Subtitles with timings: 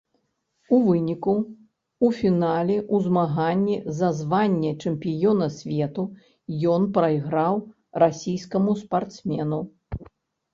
[0.75, 6.07] У выніку ў фінале ў змаганні за званне чэмпіёна свету
[6.73, 7.63] ён прайграў
[8.07, 9.61] расійскаму спартсмену.